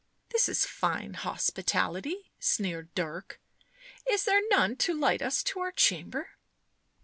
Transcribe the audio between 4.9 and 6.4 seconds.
light us to our chamber?"